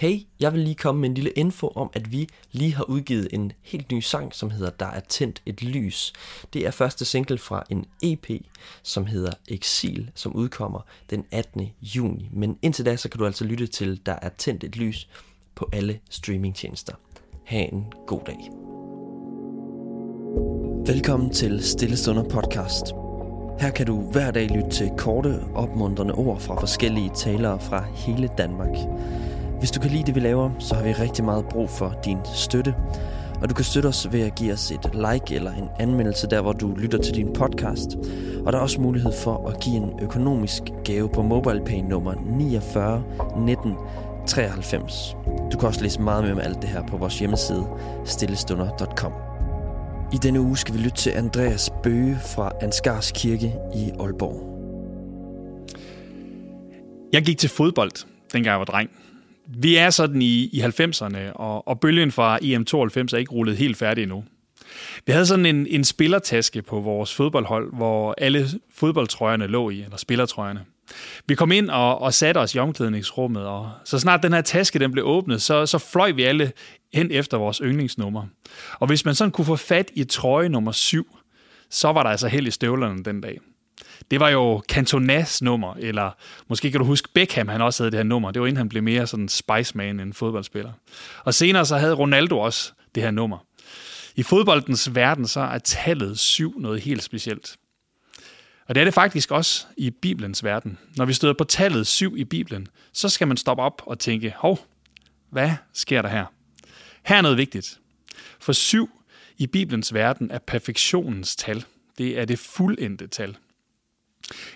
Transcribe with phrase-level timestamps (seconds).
[0.00, 3.28] Hey, jeg vil lige komme med en lille info om, at vi lige har udgivet
[3.32, 6.12] en helt ny sang, som hedder Der er tændt et lys.
[6.52, 8.26] Det er første single fra en EP,
[8.82, 11.68] som hedder Exil, som udkommer den 18.
[11.82, 12.28] juni.
[12.32, 15.08] Men indtil da, så kan du altså lytte til Der er tændt et lys
[15.54, 16.94] på alle streamingtjenester.
[17.44, 18.50] Ha' en god dag.
[20.94, 22.86] Velkommen til Stillestunder podcast.
[23.60, 28.28] Her kan du hver dag lytte til korte, opmuntrende ord fra forskellige talere fra hele
[28.38, 28.76] Danmark.
[29.60, 32.18] Hvis du kan lide det, vi laver, så har vi rigtig meget brug for din
[32.34, 32.74] støtte.
[33.42, 36.40] Og du kan støtte os ved at give os et like eller en anmeldelse der,
[36.40, 37.96] hvor du lytter til din podcast.
[38.46, 43.04] Og der er også mulighed for at give en økonomisk gave på MobilePay nummer 49
[43.36, 43.74] 19
[44.26, 45.16] 93.
[45.52, 47.66] Du kan også læse meget mere om alt det her på vores hjemmeside
[48.04, 49.12] stillestunder.com.
[50.12, 54.46] I denne uge skal vi lytte til Andreas Bøge fra Ansgars Kirke i Aalborg.
[57.12, 57.90] Jeg gik til fodbold,
[58.32, 58.90] dengang jeg var dreng.
[59.46, 63.76] Vi er sådan i, i 90'erne, og, og bølgen fra EM92 er ikke rullet helt
[63.76, 64.24] færdig endnu.
[65.06, 69.96] Vi havde sådan en, en spillertaske på vores fodboldhold, hvor alle fodboldtrøjerne lå i, eller
[69.96, 70.64] spillertrøjerne.
[71.26, 74.78] Vi kom ind og, og satte os i omklædningsrummet, og så snart den her taske
[74.78, 76.52] den blev åbnet, så, så fløj vi alle
[76.92, 78.26] hen efter vores yndlingsnummer.
[78.78, 81.18] Og hvis man sådan kunne få fat i trøje nummer 7,
[81.70, 83.38] så var der altså held i støvlerne den dag.
[84.10, 86.10] Det var jo Cantonas nummer, eller
[86.48, 88.30] måske kan du huske Beckham, han også havde det her nummer.
[88.30, 90.72] Det var inden han blev mere sådan Spiceman end fodboldspiller.
[91.24, 93.38] Og senere så havde Ronaldo også det her nummer.
[94.16, 97.56] I fodboldens verden så er tallet 7 noget helt specielt.
[98.66, 100.78] Og det er det faktisk også i Bibelens verden.
[100.96, 104.34] Når vi støder på tallet 7 i Bibelen, så skal man stoppe op og tænke,
[104.36, 104.66] hov,
[105.30, 106.24] hvad sker der her?
[107.02, 107.78] Her er noget vigtigt.
[108.40, 108.90] For 7
[109.38, 111.64] i Bibelens verden er perfektionens tal.
[111.98, 113.36] Det er det fuldendte tal.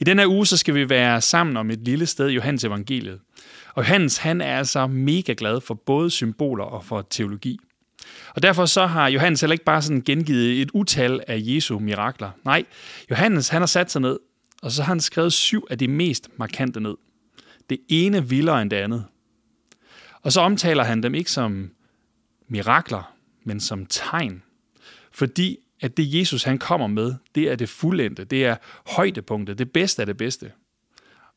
[0.00, 2.64] I den her uge så skal vi være sammen om et lille sted i Johannes
[2.64, 3.20] evangeliet.
[3.74, 7.58] Og Johannes han er altså mega glad for både symboler og for teologi.
[8.34, 12.30] Og derfor så har Johannes heller ikke bare sådan gengivet et utal af Jesu mirakler.
[12.44, 12.64] Nej,
[13.10, 14.18] Johannes han har sat sig ned,
[14.62, 16.94] og så har han skrevet syv af de mest markante ned.
[17.70, 19.04] Det ene vildere end det andet.
[20.22, 21.70] Og så omtaler han dem ikke som
[22.48, 23.14] mirakler,
[23.44, 24.42] men som tegn.
[25.12, 29.72] Fordi at det Jesus han kommer med, det er det fuldendte, det er højdepunktet, det
[29.72, 30.52] bedste af det bedste.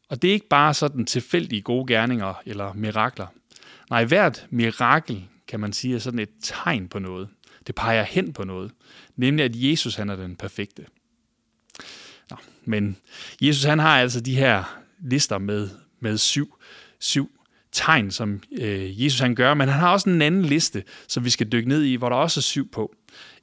[0.10, 3.28] Og det er ikke bare sådan tilfældige gode gerninger eller mirakler.
[3.90, 7.30] Nej, hvert mirakel, kan man sige, er sådan et tegn på noget.
[7.68, 8.72] Det peger hen på noget.
[9.16, 10.86] Nemlig, at Jesus han er den perfekte.
[12.30, 12.98] Nå, men
[13.42, 16.56] Jesus han har altså de her lister med, med syv,
[17.00, 17.32] syv
[17.72, 21.30] tegn, som øh, Jesus han gør, men han har også en anden liste, som vi
[21.30, 22.96] skal dykke ned i, hvor der også er syv på.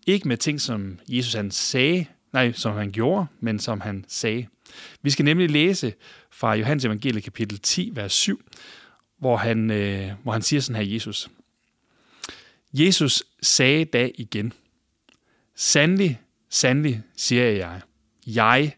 [0.06, 4.46] Ikke med ting, som Jesus han sagde, nej, som han gjorde, men som han sagde.
[5.02, 5.92] Vi skal nemlig læse
[6.30, 8.42] fra Johannes evangelie kapitel 10, vers 7,
[9.18, 11.28] hvor han, øh, hvor han siger sådan her, Jesus.
[12.72, 14.52] Jesus sagde da igen,
[15.54, 17.80] Sandelig, sandelig, siger jeg,
[18.26, 18.76] jeg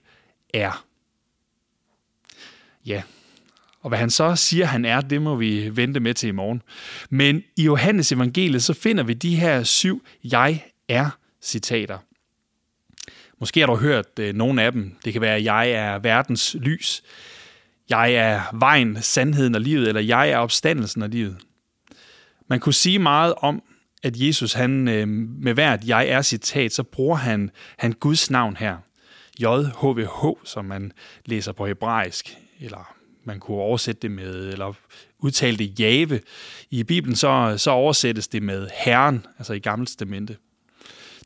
[0.54, 0.84] er.
[2.86, 3.02] Ja,
[3.80, 6.62] og hvad han så siger, han er, det må vi vente med til i morgen.
[7.10, 11.10] Men i Johannes evangeliet, så finder vi de her syv jeg er
[11.42, 11.98] citater.
[13.38, 14.96] Måske har du hørt øh, nogle af dem.
[15.04, 17.02] Det kan være, jeg er verdens lys.
[17.90, 21.36] Jeg er vejen, sandheden og livet, eller jeg er opstandelsen og livet.
[22.48, 23.62] Man kunne sige meget om,
[24.02, 28.56] at Jesus, han øh, med hvert jeg er citat, så bruger han, han Guds navn
[28.56, 28.76] her.
[29.40, 30.92] JHVH, som man
[31.26, 32.94] læser på hebraisk, eller
[33.24, 34.72] man kunne oversætte det med, eller
[35.18, 36.20] udtale det Jave.
[36.70, 40.36] I Bibelen så, så oversættes det med Herren, altså i Gamle Testamente.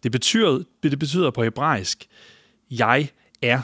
[0.06, 2.06] Det betyder, det betyder på hebraisk,
[2.70, 3.08] jeg
[3.42, 3.62] er.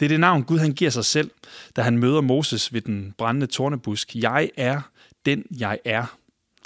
[0.00, 1.30] Det er det navn, Gud han giver sig selv,
[1.76, 4.16] da han møder Moses ved den brændende tornebusk.
[4.16, 4.80] Jeg er
[5.26, 6.16] den, jeg er.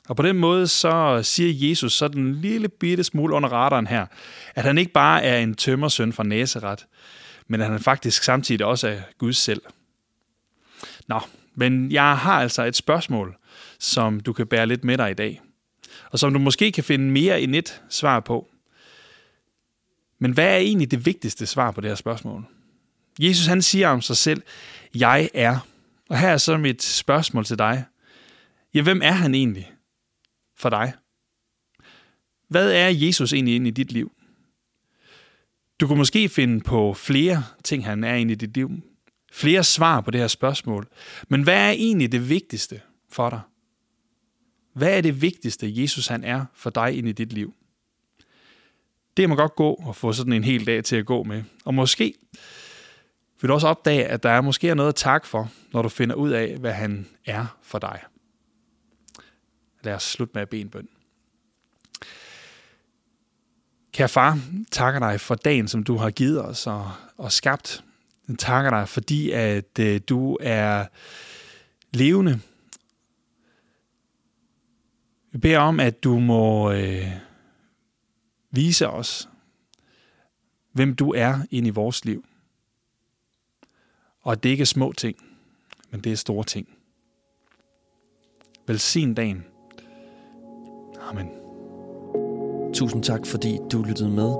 [0.08, 4.06] Og på den måde så siger Jesus sådan en lille bitte smule under radaren her,
[4.54, 6.84] at han ikke bare er en tømmersøn fra Nazareth,
[7.48, 9.62] men at han faktisk samtidig også er Gud selv.
[11.08, 11.20] Nå,
[11.54, 13.36] men jeg har altså et spørgsmål,
[13.78, 15.40] som du kan bære lidt med dig i dag,
[16.10, 18.50] og som du måske kan finde mere end et svar på.
[20.18, 22.44] Men hvad er egentlig det vigtigste svar på det her spørgsmål?
[23.20, 24.42] Jesus han siger om sig selv,
[24.94, 25.58] jeg er.
[26.08, 27.84] Og her er så mit spørgsmål til dig.
[28.74, 29.72] Ja, hvem er han egentlig
[30.56, 30.92] for dig?
[32.48, 34.12] Hvad er Jesus egentlig inde i dit liv?
[35.80, 38.70] Du kunne måske finde på flere ting, han er inde i dit liv.
[39.32, 40.88] Flere svar på det her spørgsmål.
[41.28, 43.40] Men hvad er egentlig det vigtigste for dig?
[44.72, 47.54] Hvad er det vigtigste, Jesus han er for dig ind i dit liv?
[49.16, 51.42] Det må godt gå og få sådan en hel dag til at gå med.
[51.64, 52.14] Og måske
[53.40, 56.14] vil du også opdage, at der er måske noget at takke for, når du finder
[56.14, 58.00] ud af, hvad han er for dig.
[59.82, 60.88] Lad os slutte med at bede en bøn.
[63.92, 64.38] Kære far,
[64.70, 67.84] takker dig for dagen, som du har givet os og, og skabt.
[68.28, 70.86] Jeg takker dig, fordi at øh, du er
[71.92, 72.40] levende.
[75.32, 77.08] Vi beder om, at du må øh,
[78.54, 79.28] vise os,
[80.72, 82.24] hvem du er ind i vores liv.
[84.20, 85.16] Og at det ikke er små ting,
[85.90, 86.68] men det er store ting.
[88.66, 89.44] Velsign dagen.
[91.00, 91.28] Amen.
[92.74, 94.34] Tusind tak, fordi du lyttede med.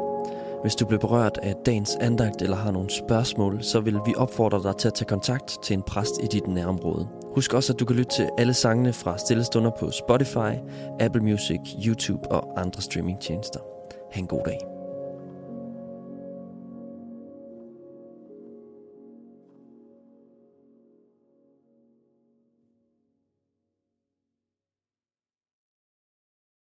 [0.62, 4.62] Hvis du blev berørt af dagens andagt eller har nogle spørgsmål, så vil vi opfordre
[4.62, 7.08] dig til at tage kontakt til en præst i dit nærområde.
[7.34, 10.52] Husk også, at du kan lytte til alle sangene fra Stillestunder på Spotify,
[11.00, 13.74] Apple Music, YouTube og andre streamingtjenester.
[14.14, 14.74] Ha' en god dag.